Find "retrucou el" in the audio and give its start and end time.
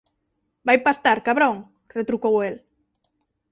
1.63-2.55